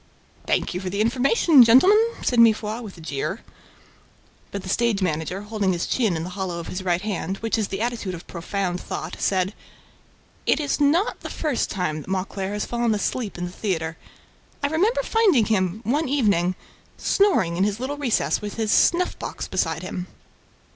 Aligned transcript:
"Thank 0.47 0.73
you 0.73 0.79
for 0.79 0.89
the 0.89 0.99
information, 0.99 1.63
gentlemen," 1.63 1.99
said 2.23 2.39
Mifroid, 2.39 2.81
with 2.81 2.97
a 2.97 3.01
jeer. 3.01 3.41
But 4.49 4.63
the 4.63 4.67
stage 4.69 4.99
manager, 4.99 5.41
holding 5.43 5.73
his 5.73 5.85
chin 5.85 6.17
in 6.17 6.23
the 6.23 6.31
hollow 6.31 6.57
of 6.57 6.69
his 6.69 6.81
right 6.83 7.03
hand, 7.03 7.37
which 7.37 7.55
is 7.55 7.67
the 7.67 7.81
attitude 7.81 8.15
of 8.15 8.25
profound 8.25 8.81
thought, 8.81 9.17
said: 9.21 9.53
"It 10.47 10.59
is 10.59 10.79
not 10.79 11.19
the 11.19 11.29
first 11.29 11.69
time 11.69 12.01
that 12.01 12.09
Mauclair 12.09 12.53
has 12.53 12.65
fallen 12.65 12.95
asleep 12.95 13.37
in 13.37 13.45
the 13.45 13.51
theater. 13.51 13.95
I 14.63 14.69
remember 14.69 15.03
finding 15.03 15.45
him, 15.45 15.81
one 15.83 16.09
evening, 16.09 16.55
snoring 16.97 17.55
in 17.55 17.63
his 17.63 17.79
little 17.79 17.97
recess, 17.97 18.41
with 18.41 18.55
his 18.55 18.71
snuff 18.71 19.19
box 19.19 19.47
beside 19.47 19.83
him." 19.83 20.07